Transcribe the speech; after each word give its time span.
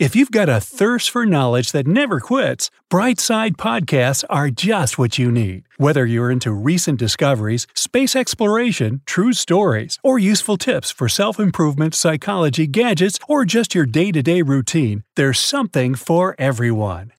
If 0.00 0.16
you've 0.16 0.30
got 0.30 0.48
a 0.48 0.62
thirst 0.62 1.10
for 1.10 1.26
knowledge 1.26 1.72
that 1.72 1.86
never 1.86 2.20
quits, 2.20 2.70
Brightside 2.90 3.56
Podcasts 3.56 4.24
are 4.30 4.48
just 4.48 4.96
what 4.96 5.18
you 5.18 5.30
need. 5.30 5.64
Whether 5.76 6.06
you're 6.06 6.30
into 6.30 6.52
recent 6.52 6.98
discoveries, 6.98 7.66
space 7.74 8.16
exploration, 8.16 9.02
true 9.04 9.34
stories, 9.34 9.98
or 10.02 10.18
useful 10.18 10.56
tips 10.56 10.90
for 10.90 11.06
self 11.06 11.38
improvement, 11.38 11.94
psychology, 11.94 12.66
gadgets, 12.66 13.18
or 13.28 13.44
just 13.44 13.74
your 13.74 13.84
day 13.84 14.10
to 14.12 14.22
day 14.22 14.40
routine, 14.40 15.04
there's 15.16 15.38
something 15.38 15.94
for 15.94 16.34
everyone. 16.38 17.12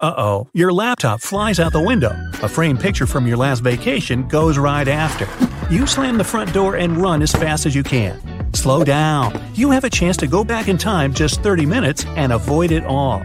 Uh 0.00 0.12
oh, 0.18 0.48
your 0.54 0.72
laptop 0.72 1.20
flies 1.20 1.60
out 1.60 1.70
the 1.70 1.80
window. 1.80 2.16
A 2.42 2.48
framed 2.48 2.80
picture 2.80 3.06
from 3.06 3.28
your 3.28 3.36
last 3.36 3.60
vacation 3.60 4.26
goes 4.26 4.58
right 4.58 4.88
after. 4.88 5.28
You 5.72 5.86
slam 5.86 6.18
the 6.18 6.24
front 6.24 6.52
door 6.52 6.74
and 6.74 6.96
run 6.96 7.22
as 7.22 7.30
fast 7.30 7.64
as 7.64 7.76
you 7.76 7.84
can. 7.84 8.33
Slow 8.64 8.82
down. 8.82 9.38
You 9.54 9.72
have 9.72 9.84
a 9.84 9.90
chance 9.90 10.16
to 10.16 10.26
go 10.26 10.42
back 10.42 10.68
in 10.68 10.78
time 10.78 11.12
just 11.12 11.42
30 11.42 11.66
minutes 11.66 12.06
and 12.16 12.32
avoid 12.32 12.72
it 12.72 12.82
all. 12.86 13.22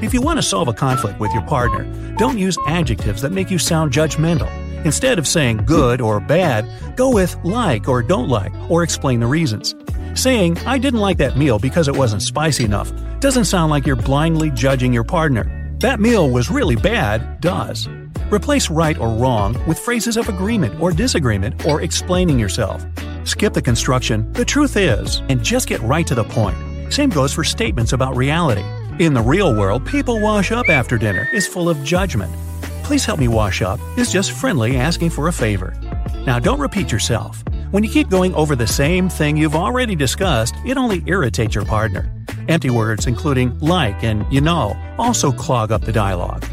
If 0.00 0.14
you 0.14 0.22
want 0.22 0.38
to 0.38 0.42
solve 0.42 0.68
a 0.68 0.72
conflict 0.72 1.20
with 1.20 1.30
your 1.34 1.42
partner, 1.42 1.84
don't 2.16 2.38
use 2.38 2.56
adjectives 2.66 3.20
that 3.20 3.30
make 3.30 3.50
you 3.50 3.58
sound 3.58 3.92
judgmental. 3.92 4.48
Instead 4.86 5.18
of 5.18 5.28
saying 5.28 5.66
good 5.66 6.00
or 6.00 6.18
bad, 6.18 6.96
go 6.96 7.10
with 7.10 7.36
like 7.44 7.88
or 7.88 8.02
don't 8.02 8.30
like 8.30 8.54
or 8.70 8.82
explain 8.82 9.20
the 9.20 9.26
reasons. 9.26 9.74
Saying, 10.14 10.56
I 10.60 10.78
didn't 10.78 11.00
like 11.00 11.18
that 11.18 11.36
meal 11.36 11.58
because 11.58 11.86
it 11.86 11.94
wasn't 11.94 12.22
spicy 12.22 12.64
enough, 12.64 12.90
doesn't 13.20 13.44
sound 13.44 13.68
like 13.68 13.86
you're 13.86 13.96
blindly 13.96 14.50
judging 14.50 14.94
your 14.94 15.04
partner. 15.04 15.44
That 15.80 16.00
meal 16.00 16.30
was 16.30 16.50
really 16.50 16.76
bad, 16.76 17.42
does. 17.42 17.86
Replace 18.30 18.70
right 18.70 18.96
or 18.96 19.10
wrong 19.10 19.62
with 19.66 19.78
phrases 19.78 20.16
of 20.16 20.30
agreement 20.30 20.80
or 20.80 20.90
disagreement 20.90 21.66
or 21.66 21.82
explaining 21.82 22.38
yourself. 22.38 22.82
Skip 23.24 23.52
the 23.52 23.60
construction, 23.60 24.32
the 24.32 24.44
truth 24.44 24.76
is, 24.76 25.18
and 25.28 25.44
just 25.44 25.68
get 25.68 25.80
right 25.82 26.06
to 26.06 26.14
the 26.14 26.24
point. 26.24 26.56
Same 26.90 27.10
goes 27.10 27.34
for 27.34 27.44
statements 27.44 27.92
about 27.92 28.16
reality. 28.16 28.64
In 28.98 29.12
the 29.12 29.20
real 29.20 29.54
world, 29.54 29.86
people 29.86 30.20
wash 30.20 30.52
up 30.52 30.70
after 30.70 30.96
dinner 30.96 31.28
is 31.32 31.46
full 31.46 31.68
of 31.68 31.84
judgment. 31.84 32.32
Please 32.82 33.04
help 33.04 33.20
me 33.20 33.28
wash 33.28 33.60
up 33.60 33.78
is 33.98 34.10
just 34.10 34.32
friendly 34.32 34.76
asking 34.78 35.10
for 35.10 35.28
a 35.28 35.32
favor. 35.32 35.74
Now 36.24 36.38
don't 36.38 36.60
repeat 36.60 36.90
yourself. 36.90 37.44
When 37.70 37.84
you 37.84 37.90
keep 37.90 38.08
going 38.08 38.34
over 38.34 38.56
the 38.56 38.66
same 38.66 39.10
thing 39.10 39.36
you've 39.36 39.54
already 39.54 39.94
discussed, 39.94 40.54
it 40.64 40.78
only 40.78 41.02
irritates 41.06 41.54
your 41.54 41.66
partner. 41.66 42.10
Empty 42.48 42.70
words, 42.70 43.06
including 43.06 43.56
like 43.60 44.02
and 44.02 44.24
you 44.32 44.40
know, 44.40 44.76
also 44.98 45.30
clog 45.30 45.72
up 45.72 45.82
the 45.82 45.92
dialogue. 45.92 46.44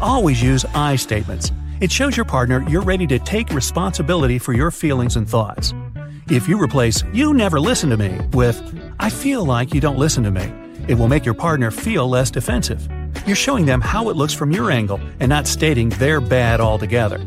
Always 0.00 0.40
use 0.40 0.64
I 0.74 0.94
statements. 0.94 1.50
It 1.80 1.90
shows 1.90 2.16
your 2.16 2.24
partner 2.24 2.64
you're 2.68 2.82
ready 2.82 3.06
to 3.08 3.18
take 3.18 3.50
responsibility 3.50 4.38
for 4.38 4.52
your 4.52 4.70
feelings 4.70 5.16
and 5.16 5.28
thoughts. 5.28 5.74
If 6.30 6.48
you 6.48 6.58
replace 6.58 7.04
you 7.12 7.34
never 7.34 7.60
listen 7.60 7.90
to 7.90 7.98
me 7.98 8.18
with 8.32 8.58
I 8.98 9.10
feel 9.10 9.44
like 9.44 9.74
you 9.74 9.80
don't 9.80 9.98
listen 9.98 10.24
to 10.24 10.30
me, 10.30 10.50
it 10.88 10.94
will 10.94 11.08
make 11.08 11.26
your 11.26 11.34
partner 11.34 11.70
feel 11.70 12.08
less 12.08 12.30
defensive. 12.30 12.88
You're 13.26 13.36
showing 13.36 13.66
them 13.66 13.82
how 13.82 14.08
it 14.08 14.16
looks 14.16 14.32
from 14.32 14.50
your 14.50 14.70
angle 14.70 15.00
and 15.20 15.28
not 15.28 15.46
stating 15.46 15.90
they're 15.90 16.22
bad 16.22 16.62
altogether. 16.62 17.24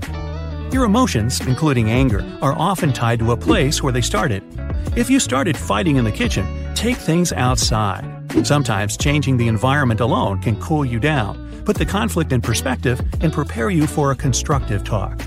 Your 0.72 0.84
emotions, 0.84 1.40
including 1.42 1.92
anger, 1.92 2.26
are 2.42 2.58
often 2.58 2.92
tied 2.92 3.20
to 3.20 3.34
a 3.34 3.38
place 3.38 3.84
where 3.84 3.94
they 3.94 4.02
started. 4.02 4.44
If 4.98 5.12
you 5.12 5.20
started 5.20 5.56
fighting 5.56 5.98
in 5.98 6.04
the 6.04 6.12
kitchen, 6.12 6.74
take 6.74 6.98
things 6.98 7.32
outside. 7.32 8.04
Sometimes 8.44 8.98
changing 8.98 9.38
the 9.38 9.48
environment 9.48 10.00
alone 10.00 10.42
can 10.42 10.60
cool 10.60 10.84
you 10.84 11.00
down, 11.00 11.64
put 11.66 11.78
the 11.78 11.86
conflict 11.86 12.32
in 12.32 12.42
perspective, 12.42 13.00
and 13.22 13.32
prepare 13.32 13.70
you 13.70 13.86
for 13.86 14.10
a 14.10 14.16
constructive 14.16 14.84
talk. 14.84 15.22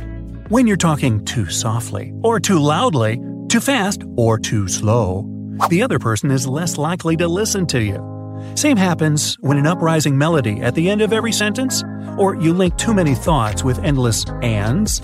When 0.48 0.66
you're 0.66 0.76
talking 0.76 1.24
too 1.24 1.48
softly, 1.48 2.12
or 2.24 2.40
too 2.40 2.58
loudly, 2.58 3.20
too 3.50 3.60
fast, 3.60 4.04
or 4.16 4.38
too 4.38 4.68
slow, 4.68 5.26
the 5.70 5.82
other 5.82 5.98
person 5.98 6.30
is 6.30 6.46
less 6.46 6.78
likely 6.78 7.16
to 7.16 7.26
listen 7.26 7.66
to 7.66 7.82
you. 7.82 8.06
Same 8.54 8.76
happens 8.76 9.36
when 9.40 9.58
an 9.58 9.66
uprising 9.66 10.16
melody 10.16 10.60
at 10.60 10.76
the 10.76 10.88
end 10.88 11.02
of 11.02 11.12
every 11.12 11.32
sentence, 11.32 11.82
or 12.16 12.36
you 12.36 12.52
link 12.52 12.78
too 12.78 12.94
many 12.94 13.14
thoughts 13.14 13.64
with 13.64 13.80
endless 13.80 14.24
ands. 14.42 15.02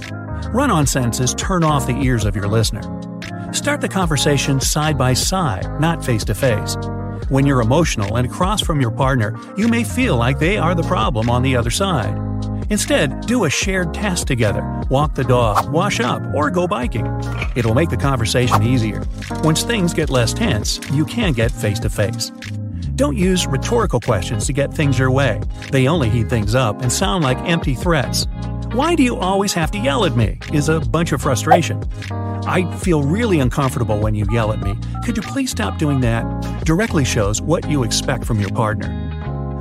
Run 0.52 0.70
on 0.70 0.86
sentences 0.86 1.34
turn 1.34 1.64
off 1.64 1.88
the 1.88 2.00
ears 2.00 2.24
of 2.24 2.36
your 2.36 2.46
listener. 2.46 2.82
Start 3.52 3.80
the 3.80 3.88
conversation 3.88 4.60
side 4.60 4.96
by 4.96 5.12
side, 5.12 5.80
not 5.80 6.04
face 6.04 6.24
to 6.24 6.34
face. 6.34 6.76
When 7.28 7.46
you're 7.46 7.60
emotional 7.60 8.16
and 8.16 8.28
across 8.28 8.62
from 8.62 8.80
your 8.80 8.92
partner, 8.92 9.36
you 9.56 9.66
may 9.66 9.82
feel 9.82 10.16
like 10.16 10.38
they 10.38 10.56
are 10.56 10.74
the 10.74 10.84
problem 10.84 11.28
on 11.28 11.42
the 11.42 11.56
other 11.56 11.70
side. 11.70 12.16
Instead, 12.70 13.26
do 13.26 13.44
a 13.44 13.50
shared 13.50 13.94
task 13.94 14.26
together 14.26 14.62
walk 14.88 15.14
the 15.14 15.24
dog, 15.24 15.68
wash 15.72 15.98
up, 16.00 16.22
or 16.34 16.50
go 16.50 16.66
biking. 16.66 17.06
It'll 17.56 17.74
make 17.74 17.90
the 17.90 17.96
conversation 17.96 18.62
easier. 18.62 19.02
Once 19.42 19.62
things 19.64 19.92
get 19.92 20.10
less 20.10 20.32
tense, 20.32 20.78
you 20.90 21.04
can 21.04 21.32
get 21.32 21.50
face 21.50 21.80
to 21.80 21.90
face. 21.90 22.30
Don't 22.94 23.16
use 23.16 23.46
rhetorical 23.46 24.00
questions 24.00 24.46
to 24.46 24.52
get 24.52 24.72
things 24.72 24.98
your 24.98 25.10
way. 25.10 25.40
They 25.70 25.88
only 25.88 26.08
heat 26.08 26.28
things 26.28 26.54
up 26.54 26.80
and 26.82 26.92
sound 26.92 27.24
like 27.24 27.38
empty 27.38 27.74
threats. 27.74 28.26
Why 28.72 28.94
do 28.94 29.02
you 29.02 29.16
always 29.16 29.52
have 29.54 29.70
to 29.72 29.78
yell 29.78 30.04
at 30.04 30.16
me? 30.16 30.38
is 30.52 30.68
a 30.68 30.80
bunch 30.80 31.12
of 31.12 31.20
frustration. 31.20 31.82
I 32.10 32.70
feel 32.78 33.02
really 33.02 33.40
uncomfortable 33.40 33.98
when 33.98 34.14
you 34.14 34.24
yell 34.30 34.52
at 34.52 34.60
me. 34.60 34.76
Could 35.04 35.16
you 35.16 35.22
please 35.22 35.50
stop 35.50 35.78
doing 35.78 36.00
that? 36.00 36.24
Directly 36.64 37.04
shows 37.04 37.42
what 37.42 37.68
you 37.68 37.82
expect 37.82 38.24
from 38.24 38.40
your 38.40 38.50
partner. 38.50 39.05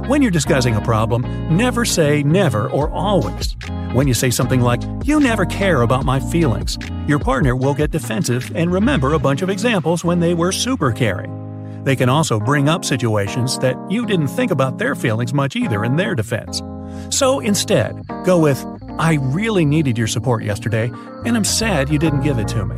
When 0.08 0.22
you're 0.22 0.30
discussing 0.30 0.76
a 0.76 0.82
problem, 0.82 1.24
never 1.58 1.84
say 1.84 2.22
never 2.22 2.70
or 2.70 2.92
always. 2.92 3.56
When 3.94 4.08
you 4.08 4.14
say 4.14 4.30
something 4.30 4.62
like, 4.62 4.84
You 5.04 5.20
never 5.20 5.48
care 5.48 5.82
about 5.82 6.06
my 6.06 6.20
feelings, 6.20 6.78
your 7.08 7.18
partner 7.18 7.56
will 7.56 7.74
get 7.74 7.90
defensive 7.90 8.52
and 8.56 8.72
remember 8.72 9.14
a 9.14 9.20
bunch 9.20 9.42
of 9.42 9.50
examples 9.50 10.06
when 10.06 10.20
they 10.20 10.36
were 10.36 10.52
super 10.52 10.92
caring. 10.92 11.84
They 11.86 11.96
can 11.96 12.08
also 12.08 12.40
bring 12.40 12.70
up 12.70 12.86
situations 12.86 13.58
that 13.60 13.78
you 13.90 14.06
didn't 14.06 14.28
think 14.28 14.52
about 14.52 14.78
their 14.78 14.94
feelings 14.94 15.34
much 15.34 15.56
either 15.56 15.84
in 15.84 15.96
their 15.96 16.14
defense. 16.14 16.62
So 17.10 17.40
instead, 17.40 18.06
go 18.26 18.38
with, 18.38 18.64
I 19.00 19.16
really 19.20 19.66
needed 19.66 19.98
your 19.98 20.08
support 20.08 20.44
yesterday, 20.44 20.92
and 21.26 21.36
I'm 21.36 21.44
sad 21.44 21.90
you 21.90 21.98
didn't 21.98 22.22
give 22.22 22.38
it 22.38 22.48
to 22.50 22.64
me. 22.64 22.78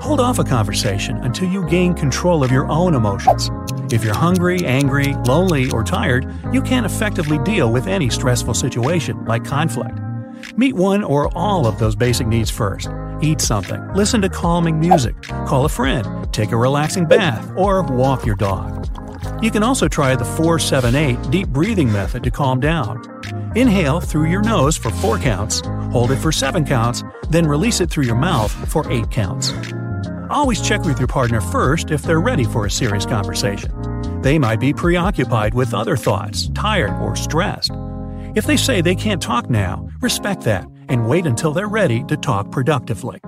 Hold 0.00 0.18
off 0.18 0.38
a 0.38 0.44
conversation 0.44 1.18
until 1.18 1.46
you 1.48 1.68
gain 1.68 1.92
control 1.92 2.42
of 2.42 2.50
your 2.50 2.66
own 2.70 2.94
emotions. 2.94 3.50
If 3.92 4.02
you're 4.02 4.14
hungry, 4.14 4.64
angry, 4.64 5.12
lonely, 5.26 5.70
or 5.70 5.84
tired, 5.84 6.26
you 6.54 6.62
can't 6.62 6.86
effectively 6.86 7.38
deal 7.40 7.70
with 7.70 7.86
any 7.86 8.08
stressful 8.08 8.54
situation 8.54 9.22
like 9.26 9.44
conflict. 9.44 9.98
Meet 10.56 10.74
one 10.74 11.04
or 11.04 11.30
all 11.36 11.66
of 11.66 11.78
those 11.78 11.94
basic 11.94 12.26
needs 12.26 12.50
first. 12.50 12.88
Eat 13.20 13.42
something, 13.42 13.92
listen 13.92 14.22
to 14.22 14.30
calming 14.30 14.80
music, 14.80 15.20
call 15.46 15.66
a 15.66 15.68
friend, 15.68 16.32
take 16.32 16.52
a 16.52 16.56
relaxing 16.56 17.04
bath, 17.04 17.52
or 17.54 17.82
walk 17.82 18.24
your 18.24 18.36
dog. 18.36 18.86
You 19.42 19.50
can 19.50 19.62
also 19.62 19.86
try 19.86 20.16
the 20.16 20.24
478 20.24 21.30
deep 21.30 21.48
breathing 21.48 21.92
method 21.92 22.24
to 22.24 22.30
calm 22.30 22.58
down. 22.58 23.04
Inhale 23.54 24.00
through 24.00 24.30
your 24.30 24.42
nose 24.42 24.78
for 24.78 24.90
4 24.90 25.18
counts, 25.18 25.60
hold 25.92 26.10
it 26.10 26.16
for 26.16 26.32
7 26.32 26.64
counts, 26.64 27.04
then 27.28 27.46
release 27.46 27.82
it 27.82 27.90
through 27.90 28.04
your 28.04 28.16
mouth 28.16 28.50
for 28.70 28.90
8 28.90 29.10
counts. 29.10 29.52
Always 30.30 30.60
check 30.60 30.82
with 30.84 31.00
your 31.00 31.08
partner 31.08 31.40
first 31.40 31.90
if 31.90 32.02
they're 32.02 32.20
ready 32.20 32.44
for 32.44 32.64
a 32.64 32.70
serious 32.70 33.04
conversation. 33.04 33.72
They 34.22 34.38
might 34.38 34.60
be 34.60 34.72
preoccupied 34.72 35.54
with 35.54 35.74
other 35.74 35.96
thoughts, 35.96 36.48
tired, 36.54 36.96
or 37.00 37.16
stressed. 37.16 37.72
If 38.36 38.46
they 38.46 38.56
say 38.56 38.80
they 38.80 38.94
can't 38.94 39.20
talk 39.20 39.50
now, 39.50 39.88
respect 40.00 40.42
that 40.42 40.68
and 40.88 41.08
wait 41.08 41.26
until 41.26 41.52
they're 41.52 41.66
ready 41.66 42.04
to 42.04 42.16
talk 42.16 42.52
productively. 42.52 43.18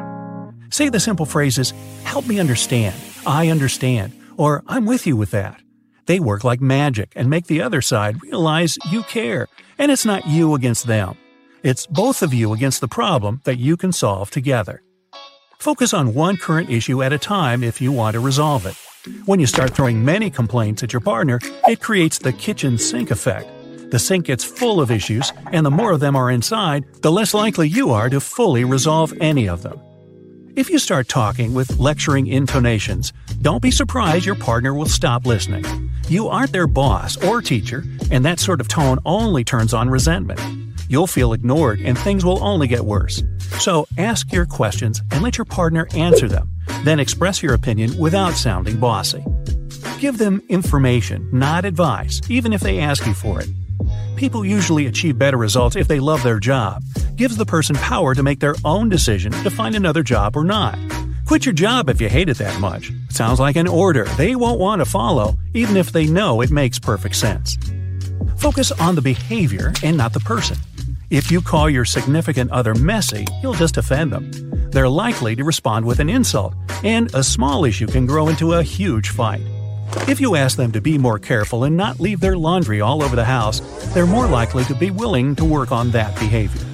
Say 0.71 0.91
the 0.91 1.01
simple 1.01 1.27
phrases, 1.27 1.75
help 2.05 2.25
me 2.29 2.39
understand, 2.39 2.95
I 3.27 3.49
understand, 3.49 4.13
or 4.37 4.63
I'm 4.69 4.87
with 4.87 5.05
you 5.05 5.17
with 5.17 5.33
that. 5.33 5.61
They 6.07 6.21
work 6.21 6.45
like 6.45 6.61
magic 6.61 7.15
and 7.17 7.29
make 7.29 7.47
the 7.49 7.63
other 7.63 7.83
side 7.83 8.23
realize 8.23 8.79
you 8.93 9.03
care, 9.03 9.49
and 9.77 9.91
it's 9.91 10.05
not 10.05 10.29
you 10.29 10.55
against 10.55 10.87
them. 10.87 11.17
It's 11.65 11.85
both 11.85 12.23
of 12.23 12.33
you 12.33 12.53
against 12.53 12.81
the 12.81 12.87
problem 12.87 13.41
that 13.43 13.59
you 13.59 13.77
can 13.77 13.91
solve 13.91 14.31
together. 14.31 14.85
Focus 15.62 15.94
on 15.94 16.12
one 16.12 16.37
current 16.37 16.70
issue 16.70 17.05
at 17.05 17.12
a 17.12 17.19
time 17.19 17.62
if 17.62 17.81
you 17.81 17.93
want 17.93 18.14
to 18.14 18.20
resolve 18.20 18.67
it. 18.67 18.75
When 19.26 19.38
you 19.38 19.47
start 19.47 19.70
throwing 19.70 20.05
many 20.05 20.29
complaints 20.29 20.82
at 20.82 20.93
your 20.93 20.99
partner, 20.99 21.38
it 21.69 21.81
creates 21.81 22.19
the 22.19 22.32
kitchen 22.32 22.76
sink 22.76 23.12
effect. 23.12 23.49
The 23.93 24.00
sink 24.00 24.26
gets 24.26 24.43
full 24.43 24.81
of 24.81 24.91
issues, 24.91 25.32
and 25.53 25.64
the 25.64 25.70
more 25.70 25.93
of 25.93 26.00
them 26.00 26.17
are 26.17 26.32
inside, 26.32 26.85
the 27.03 27.12
less 27.12 27.32
likely 27.32 27.69
you 27.69 27.91
are 27.91 28.11
to 28.11 28.19
fully 28.19 28.64
resolve 28.64 29.14
any 29.20 29.49
of 29.49 29.62
them. 29.62 29.81
If 30.56 30.69
you 30.69 30.81
start 30.81 31.06
talking 31.06 31.55
with 31.55 31.79
lecturing 31.79 32.26
intonations, 32.26 33.12
don't 33.41 33.62
be 33.62 33.70
surprised 33.70 34.26
your 34.26 34.35
partner 34.35 34.75
will 34.75 34.87
stop 34.87 35.26
listening. 35.26 35.65
You 36.08 36.26
aren't 36.26 36.50
their 36.50 36.67
boss 36.67 37.17
or 37.23 37.41
teacher, 37.41 37.85
and 38.11 38.25
that 38.25 38.41
sort 38.41 38.61
of 38.61 38.67
tone 38.67 38.99
only 39.05 39.44
turns 39.44 39.73
on 39.73 39.91
resentment. 39.91 40.41
You'll 40.88 41.06
feel 41.06 41.32
ignored 41.32 41.81
and 41.81 41.99
things 41.99 42.25
will 42.25 42.43
only 42.43 42.67
get 42.67 42.84
worse. 42.84 43.23
So 43.58 43.87
ask 43.99 44.32
your 44.32 44.46
questions 44.46 45.00
and 45.11 45.23
let 45.23 45.38
your 45.38 45.44
partner 45.44 45.87
answer 45.94 46.29
them, 46.29 46.50
then 46.84 47.00
express 47.00 47.43
your 47.43 47.55
opinion 47.55 47.96
without 47.99 48.34
sounding 48.34 48.79
bossy. 48.79 49.25
Give 49.99 50.19
them 50.19 50.43
information, 50.49 51.29
not 51.32 51.64
advice, 51.64 52.20
even 52.29 52.52
if 52.52 52.61
they 52.61 52.81
ask 52.81 53.06
you 53.06 53.14
for 53.14 53.40
it. 53.40 53.49
People 54.17 54.44
usually 54.44 54.87
achieve 54.87 55.19
better 55.19 55.37
results 55.37 55.76
if 55.76 55.88
they 55.88 56.00
love 56.00 56.23
their 56.23 56.38
job. 56.38 56.82
Gives 57.17 57.37
the 57.37 57.46
person 57.46 57.76
power 57.76 58.14
to 58.14 58.23
make 58.23 58.40
their 58.40 58.55
own 58.64 58.88
decision 58.88 59.32
to 59.32 59.50
find 59.50 59.75
another 59.75 60.02
job 60.02 60.37
or 60.37 60.44
not. 60.44 60.79
Quit 61.26 61.46
your 61.46 61.55
job 61.55 61.88
if 61.88 62.00
you 62.00 62.08
hate 62.08 62.29
it 62.29 62.38
that 62.38 62.61
much. 62.61 62.93
sounds 63.11 63.40
like 63.40 63.56
an 63.56 63.69
order 63.69 64.05
they 64.17 64.34
won't 64.37 64.61
want 64.61 64.81
to 64.81 64.84
follow, 64.84 65.34
even 65.55 65.76
if 65.76 65.93
they 65.93 66.06
know 66.06 66.40
it 66.40 66.50
makes 66.50 66.79
perfect 66.79 67.17
sense. 67.17 67.56
Focus 68.37 68.73
on 68.73 68.94
the 68.94 69.02
behavior 69.02 69.73
and 69.82 69.96
not 69.96 70.12
the 70.12 70.20
person. 70.20 70.56
If 71.12 71.31
you 71.31 71.43
call 71.43 71.69
your 71.69 71.85
significant 71.85 72.50
other 72.53 72.75
messy, 72.75 73.26
you'll 73.43 73.53
just 73.53 73.76
offend 73.76 74.12
them. 74.12 74.31
They're 74.70 74.88
likely 74.88 75.37
to 75.37 75.44
respond 75.44 75.85
with 75.85 76.00
an 76.00 76.09
insult, 76.09 76.55
and 76.85 77.14
a 77.14 77.23
small 77.23 77.67
issue 77.67 77.87
can 77.87 78.06
grow 78.06 78.29
into 78.29 78.55
a 78.55 78.62
huge 78.62 79.11
fight. 79.11 79.43
If 80.09 80.23
you 80.23 80.37
ask 80.37 80.56
them 80.56 80.73
to 80.73 80.81
be 80.81 80.97
more 80.97 81.19
careful 81.19 81.64
and 81.64 81.76
not 81.76 82.00
leave 82.00 82.20
their 82.20 82.38
laundry 82.38 82.81
all 82.81 83.03
over 83.03 83.14
the 83.14 83.26
house, 83.26 83.61
they're 83.93 84.06
more 84.06 84.26
likely 84.26 84.64
to 84.64 84.75
be 84.75 84.91
willing 84.91 85.37
to 85.37 85.44
work 85.44 85.70
on 85.70 85.91
that 85.91 86.19
behavior. 86.19 86.67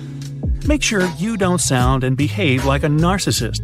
Make 0.68 0.84
sure 0.84 1.10
you 1.18 1.36
don't 1.36 1.60
sound 1.60 2.04
and 2.04 2.16
behave 2.16 2.64
like 2.64 2.84
a 2.84 2.86
narcissist. 2.86 3.58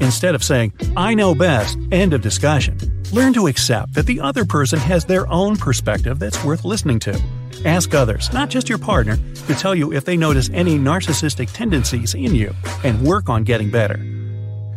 Instead 0.00 0.34
of 0.34 0.42
saying, 0.42 0.72
I 0.96 1.12
know 1.12 1.34
best, 1.34 1.76
end 1.92 2.14
of 2.14 2.22
discussion, 2.22 2.78
learn 3.12 3.34
to 3.34 3.46
accept 3.46 3.92
that 3.92 4.06
the 4.06 4.22
other 4.22 4.46
person 4.46 4.78
has 4.78 5.04
their 5.04 5.30
own 5.30 5.56
perspective 5.56 6.18
that's 6.18 6.42
worth 6.42 6.64
listening 6.64 6.98
to. 7.00 7.22
Ask 7.64 7.94
others, 7.94 8.30
not 8.30 8.50
just 8.50 8.68
your 8.68 8.76
partner, 8.76 9.16
to 9.16 9.54
tell 9.54 9.74
you 9.74 9.94
if 9.94 10.04
they 10.04 10.18
notice 10.18 10.50
any 10.52 10.78
narcissistic 10.78 11.50
tendencies 11.54 12.12
in 12.12 12.34
you 12.34 12.52
and 12.84 13.00
work 13.00 13.30
on 13.30 13.42
getting 13.42 13.70
better. 13.70 13.96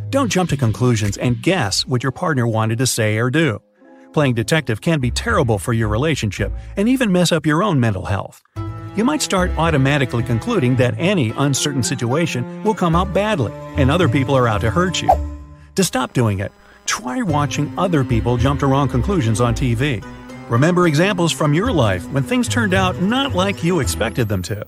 Don't 0.09 0.31
jump 0.31 0.51
to 0.51 0.57
conclusions 0.57 1.17
and 1.17 1.41
guess 1.41 1.85
what 1.85 2.01
your 2.01 2.13
partner 2.13 2.47
wanted 2.47 2.77
to 2.77 2.87
say 2.87 3.17
or 3.17 3.29
do. 3.29 3.61
Playing 4.13 4.35
detective 4.35 4.79
can 4.79 5.01
be 5.01 5.11
terrible 5.11 5.57
for 5.57 5.73
your 5.73 5.89
relationship 5.89 6.49
and 6.77 6.87
even 6.87 7.11
mess 7.11 7.33
up 7.33 7.45
your 7.45 7.61
own 7.61 7.77
mental 7.77 8.05
health. 8.05 8.41
You 8.95 9.03
might 9.03 9.21
start 9.21 9.51
automatically 9.57 10.23
concluding 10.23 10.77
that 10.77 10.95
any 10.97 11.31
uncertain 11.31 11.83
situation 11.83 12.63
will 12.63 12.73
come 12.73 12.95
out 12.95 13.13
badly 13.13 13.51
and 13.75 13.91
other 13.91 14.07
people 14.07 14.33
are 14.33 14.47
out 14.47 14.61
to 14.61 14.71
hurt 14.71 15.01
you. 15.01 15.11
To 15.75 15.83
stop 15.83 16.13
doing 16.13 16.39
it, 16.39 16.53
try 16.85 17.21
watching 17.21 17.77
other 17.77 18.05
people 18.05 18.37
jump 18.37 18.61
to 18.61 18.67
wrong 18.67 18.87
conclusions 18.87 19.41
on 19.41 19.55
TV. 19.55 20.01
Remember 20.49 20.87
examples 20.87 21.33
from 21.33 21.53
your 21.53 21.73
life 21.73 22.09
when 22.11 22.23
things 22.23 22.47
turned 22.47 22.73
out 22.73 23.01
not 23.01 23.33
like 23.33 23.65
you 23.65 23.81
expected 23.81 24.29
them 24.29 24.41
to. 24.43 24.65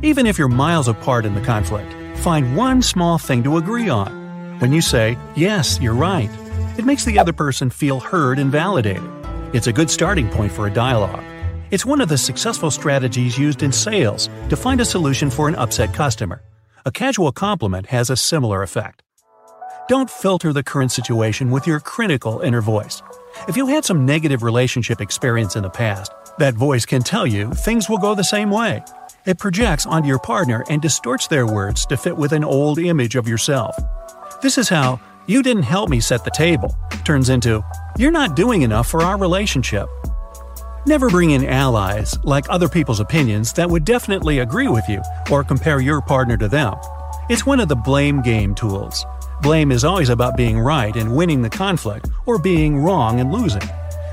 Even 0.00 0.26
if 0.26 0.38
you're 0.38 0.48
miles 0.48 0.88
apart 0.88 1.26
in 1.26 1.34
the 1.34 1.42
conflict, 1.42 1.92
find 2.20 2.56
one 2.56 2.80
small 2.80 3.18
thing 3.18 3.42
to 3.42 3.58
agree 3.58 3.90
on. 3.90 4.58
When 4.58 4.72
you 4.72 4.80
say, 4.80 5.18
Yes, 5.34 5.78
you're 5.82 5.92
right, 5.92 6.30
it 6.78 6.86
makes 6.86 7.04
the 7.04 7.18
other 7.18 7.34
person 7.34 7.68
feel 7.68 8.00
heard 8.00 8.38
and 8.38 8.50
validated. 8.50 9.04
It's 9.52 9.66
a 9.66 9.72
good 9.72 9.90
starting 9.90 10.30
point 10.30 10.50
for 10.50 10.66
a 10.66 10.72
dialogue. 10.72 11.24
It's 11.70 11.84
one 11.84 12.00
of 12.00 12.08
the 12.08 12.16
successful 12.16 12.70
strategies 12.70 13.36
used 13.36 13.62
in 13.62 13.72
sales 13.72 14.30
to 14.48 14.56
find 14.56 14.80
a 14.80 14.84
solution 14.86 15.28
for 15.28 15.46
an 15.46 15.56
upset 15.56 15.92
customer. 15.92 16.42
A 16.86 16.90
casual 16.90 17.32
compliment 17.32 17.86
has 17.86 18.08
a 18.08 18.16
similar 18.16 18.62
effect. 18.62 19.02
Don't 19.88 20.08
filter 20.08 20.54
the 20.54 20.62
current 20.62 20.90
situation 20.90 21.50
with 21.50 21.66
your 21.66 21.80
critical 21.80 22.40
inner 22.40 22.62
voice. 22.62 23.02
If 23.48 23.56
you 23.56 23.66
had 23.66 23.84
some 23.84 24.04
negative 24.04 24.42
relationship 24.42 25.00
experience 25.00 25.56
in 25.56 25.62
the 25.62 25.70
past, 25.70 26.12
that 26.38 26.54
voice 26.54 26.84
can 26.84 27.02
tell 27.02 27.26
you 27.26 27.50
things 27.50 27.88
will 27.88 27.98
go 27.98 28.14
the 28.14 28.24
same 28.24 28.50
way. 28.50 28.82
It 29.24 29.38
projects 29.38 29.86
onto 29.86 30.08
your 30.08 30.18
partner 30.18 30.64
and 30.68 30.82
distorts 30.82 31.26
their 31.26 31.46
words 31.46 31.86
to 31.86 31.96
fit 31.96 32.16
with 32.16 32.32
an 32.32 32.44
old 32.44 32.78
image 32.78 33.16
of 33.16 33.28
yourself. 33.28 33.76
This 34.42 34.58
is 34.58 34.68
how 34.68 35.00
you 35.26 35.42
didn't 35.42 35.64
help 35.64 35.88
me 35.90 36.00
set 36.00 36.24
the 36.24 36.30
table 36.30 36.76
turns 37.04 37.28
into, 37.28 37.62
you're 37.96 38.10
not 38.10 38.36
doing 38.36 38.62
enough 38.62 38.88
for 38.88 39.02
our 39.02 39.16
relationship. 39.16 39.88
Never 40.86 41.08
bring 41.08 41.30
in 41.30 41.46
allies, 41.46 42.16
like 42.24 42.44
other 42.48 42.68
people's 42.68 43.00
opinions, 43.00 43.52
that 43.54 43.70
would 43.70 43.84
definitely 43.84 44.40
agree 44.40 44.68
with 44.68 44.88
you 44.88 45.02
or 45.30 45.44
compare 45.44 45.80
your 45.80 46.00
partner 46.00 46.36
to 46.36 46.48
them. 46.48 46.74
It's 47.28 47.46
one 47.46 47.60
of 47.60 47.68
the 47.68 47.76
blame 47.76 48.22
game 48.22 48.54
tools. 48.54 49.04
Blame 49.42 49.70
is 49.70 49.84
always 49.84 50.08
about 50.08 50.36
being 50.36 50.58
right 50.58 50.96
and 50.96 51.14
winning 51.14 51.42
the 51.42 51.50
conflict, 51.50 52.08
or 52.24 52.38
being 52.38 52.78
wrong 52.78 53.20
and 53.20 53.32
losing. 53.32 53.62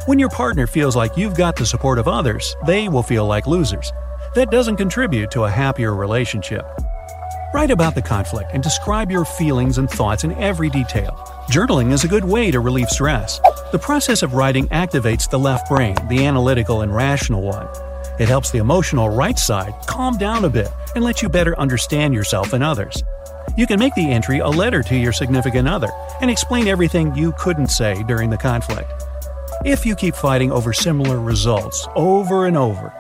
When 0.06 0.20
your 0.20 0.30
partner 0.30 0.68
feels 0.68 0.96
like 0.96 1.16
you've 1.16 1.38
got 1.38 1.56
the 1.56 1.66
support 1.66 1.98
of 1.98 2.08
others, 2.08 2.56
they 2.68 2.90
will 2.90 3.04
feel 3.04 3.26
like 3.26 3.48
losers. 3.48 3.92
That 4.36 4.52
doesn't 4.52 4.76
contribute 4.76 5.32
to 5.32 5.46
a 5.46 5.50
happier 5.50 5.96
relationship. 5.96 6.66
Write 7.54 7.72
about 7.72 7.96
the 7.96 8.02
conflict 8.02 8.50
and 8.54 8.62
describe 8.62 9.12
your 9.12 9.26
feelings 9.26 9.78
and 9.78 9.90
thoughts 9.90 10.24
in 10.24 10.34
every 10.34 10.70
detail. 10.70 11.14
Journaling 11.50 11.92
is 11.94 12.04
a 12.04 12.08
good 12.08 12.26
way 12.26 12.52
to 12.52 12.60
relieve 12.60 12.90
stress. 12.90 13.40
The 13.72 13.80
process 13.80 14.24
of 14.24 14.34
writing 14.34 14.68
activates 14.70 15.30
the 15.30 15.40
left 15.40 15.70
brain, 15.70 15.96
the 16.10 16.26
analytical 16.26 16.82
and 16.82 16.94
rational 16.94 17.44
one. 17.44 17.68
It 18.20 18.28
helps 18.28 18.52
the 18.52 18.58
emotional 18.58 19.10
right 19.10 19.38
side 19.40 19.74
calm 19.88 20.18
down 20.18 20.46
a 20.46 20.50
bit 20.50 20.70
and 20.96 21.04
let 21.04 21.22
you 21.22 21.30
better 21.30 21.58
understand 21.58 22.14
yourself 22.14 22.54
and 22.54 22.64
others. 22.64 23.04
You 23.56 23.68
can 23.68 23.78
make 23.78 23.94
the 23.94 24.12
entry 24.12 24.40
a 24.40 24.48
letter 24.48 24.82
to 24.82 24.96
your 24.96 25.12
significant 25.12 25.68
other 25.68 25.92
and 26.22 26.32
explain 26.32 26.68
everything 26.68 27.14
you 27.14 27.34
couldn't 27.38 27.68
say 27.68 28.02
during 28.08 28.32
the 28.32 28.38
conflict. 28.38 28.92
If 29.64 29.86
you 29.86 29.96
keep 29.96 30.16
fighting 30.16 30.52
over 30.52 30.74
similar 30.74 31.20
results 31.20 31.88
over 31.96 32.48
and 32.48 32.58
over, 32.58 32.92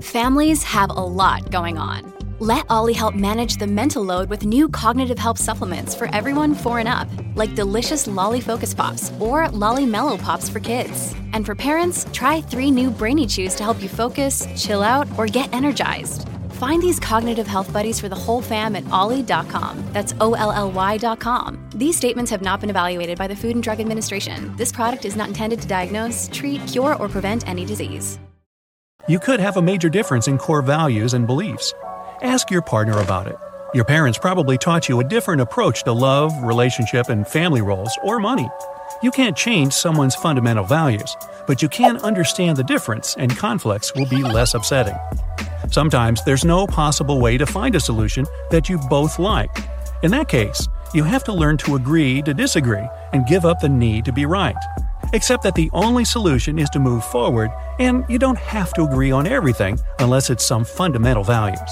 families 0.00 0.62
have 0.62 0.88
a 0.88 0.94
lot 0.94 1.50
going 1.50 1.76
on. 1.76 2.10
Let 2.38 2.64
Olly 2.70 2.94
help 2.94 3.14
manage 3.16 3.56
the 3.56 3.66
mental 3.66 4.02
load 4.02 4.30
with 4.30 4.46
new 4.46 4.66
cognitive 4.68 5.18
help 5.18 5.36
supplements 5.36 5.94
for 5.94 6.08
everyone 6.14 6.54
four 6.54 6.78
and 6.78 6.88
up, 6.88 7.08
like 7.34 7.54
delicious 7.54 8.06
Lolly 8.06 8.40
Focus 8.40 8.72
Pops 8.72 9.12
or 9.18 9.48
Lolly 9.50 9.84
Mellow 9.84 10.16
Pops 10.16 10.48
for 10.48 10.60
kids. 10.60 11.14
And 11.34 11.44
for 11.44 11.54
parents, 11.54 12.06
try 12.12 12.40
three 12.40 12.70
new 12.70 12.90
Brainy 12.90 13.26
Chews 13.26 13.56
to 13.56 13.64
help 13.64 13.82
you 13.82 13.88
focus, 13.88 14.46
chill 14.56 14.82
out, 14.82 15.06
or 15.18 15.26
get 15.26 15.52
energized. 15.52 16.28
Find 16.58 16.82
these 16.82 16.98
cognitive 16.98 17.46
health 17.46 17.72
buddies 17.72 18.00
for 18.00 18.08
the 18.08 18.16
whole 18.16 18.42
fam 18.42 18.74
at 18.74 18.88
olly.com. 18.90 19.84
That's 19.92 20.12
O 20.20 20.34
L 20.34 20.50
L 20.50 20.72
Y.com. 20.72 21.70
These 21.74 21.96
statements 21.96 22.32
have 22.32 22.42
not 22.42 22.60
been 22.60 22.70
evaluated 22.70 23.16
by 23.16 23.28
the 23.28 23.36
Food 23.36 23.54
and 23.54 23.62
Drug 23.62 23.80
Administration. 23.80 24.56
This 24.56 24.72
product 24.72 25.04
is 25.04 25.14
not 25.14 25.28
intended 25.28 25.60
to 25.60 25.68
diagnose, 25.68 26.28
treat, 26.32 26.66
cure, 26.66 26.96
or 26.96 27.08
prevent 27.08 27.48
any 27.48 27.64
disease. 27.64 28.18
You 29.08 29.20
could 29.20 29.40
have 29.40 29.56
a 29.56 29.62
major 29.62 29.88
difference 29.88 30.26
in 30.26 30.36
core 30.36 30.60
values 30.60 31.14
and 31.14 31.26
beliefs. 31.26 31.72
Ask 32.22 32.50
your 32.50 32.62
partner 32.62 32.98
about 32.98 33.28
it. 33.28 33.36
Your 33.74 33.84
parents 33.84 34.18
probably 34.18 34.56
taught 34.56 34.88
you 34.88 34.98
a 34.98 35.04
different 35.04 35.42
approach 35.42 35.84
to 35.84 35.92
love, 35.92 36.32
relationship, 36.42 37.10
and 37.10 37.28
family 37.28 37.60
roles, 37.60 37.98
or 38.02 38.18
money. 38.18 38.48
You 39.02 39.10
can't 39.10 39.36
change 39.36 39.74
someone's 39.74 40.14
fundamental 40.14 40.64
values, 40.64 41.14
but 41.46 41.60
you 41.60 41.68
can 41.68 41.98
understand 41.98 42.56
the 42.56 42.64
difference, 42.64 43.14
and 43.18 43.36
conflicts 43.36 43.94
will 43.94 44.06
be 44.06 44.22
less 44.22 44.54
upsetting. 44.54 44.96
Sometimes 45.70 46.24
there's 46.24 46.46
no 46.46 46.66
possible 46.66 47.20
way 47.20 47.36
to 47.36 47.44
find 47.44 47.74
a 47.74 47.80
solution 47.80 48.24
that 48.50 48.70
you 48.70 48.78
both 48.88 49.18
like. 49.18 49.54
In 50.02 50.10
that 50.12 50.28
case, 50.28 50.66
you 50.94 51.04
have 51.04 51.24
to 51.24 51.34
learn 51.34 51.58
to 51.58 51.74
agree 51.74 52.22
to 52.22 52.32
disagree 52.32 52.88
and 53.12 53.26
give 53.26 53.44
up 53.44 53.60
the 53.60 53.68
need 53.68 54.06
to 54.06 54.12
be 54.12 54.24
right. 54.24 54.56
Except 55.12 55.42
that 55.42 55.54
the 55.54 55.68
only 55.74 56.06
solution 56.06 56.58
is 56.58 56.70
to 56.70 56.78
move 56.78 57.04
forward, 57.04 57.50
and 57.78 58.06
you 58.08 58.18
don't 58.18 58.38
have 58.38 58.72
to 58.74 58.84
agree 58.84 59.10
on 59.10 59.26
everything 59.26 59.78
unless 59.98 60.30
it's 60.30 60.44
some 60.44 60.64
fundamental 60.64 61.22
values. 61.22 61.70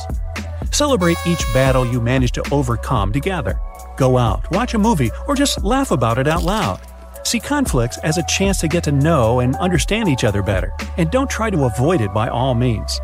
Celebrate 0.77 1.17
each 1.27 1.43
battle 1.55 1.87
you 1.87 2.03
manage 2.03 2.33
to 2.33 2.45
overcome 2.53 3.11
together. 3.11 3.59
Go 3.97 4.19
out, 4.19 4.45
watch 4.51 4.75
a 4.75 4.79
movie, 4.79 5.11
or 5.27 5.35
just 5.35 5.65
laugh 5.65 5.91
about 5.91 6.19
it 6.19 6.29
out 6.29 6.43
loud. 6.43 6.83
See 7.23 7.41
conflicts 7.41 7.97
as 8.01 8.19
a 8.19 8.27
chance 8.29 8.59
to 8.59 8.69
get 8.69 8.85
to 8.85 8.93
know 8.93 9.41
and 9.41 9.57
understand 9.57 10.07
each 10.07 10.23
other 10.23 10.43
better, 10.43 10.75
and 10.99 11.11
don't 11.11 11.31
try 11.31 11.49
to 11.49 11.65
avoid 11.65 12.03
it 12.03 12.13
by 12.13 12.29
all 12.29 12.55
means. 12.55 13.01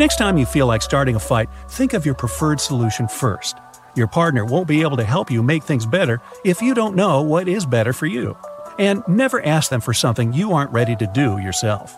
Next 0.00 0.16
time 0.16 0.36
you 0.36 0.44
feel 0.44 0.66
like 0.66 0.82
starting 0.82 1.14
a 1.14 1.20
fight, 1.20 1.48
think 1.68 1.92
of 1.92 2.04
your 2.04 2.16
preferred 2.16 2.58
solution 2.58 3.06
first. 3.06 3.58
Your 3.94 4.08
partner 4.08 4.44
won't 4.44 4.66
be 4.66 4.82
able 4.82 4.96
to 4.96 5.04
help 5.04 5.30
you 5.30 5.40
make 5.40 5.62
things 5.62 5.86
better 5.86 6.20
if 6.44 6.60
you 6.60 6.74
don't 6.74 6.96
know 6.96 7.22
what 7.22 7.46
is 7.46 7.64
better 7.64 7.92
for 7.92 8.06
you. 8.06 8.36
And 8.80 9.04
never 9.06 9.40
ask 9.46 9.70
them 9.70 9.80
for 9.80 9.94
something 9.94 10.32
you 10.32 10.52
aren't 10.52 10.72
ready 10.72 10.96
to 10.96 11.06
do 11.06 11.38
yourself. 11.38 11.96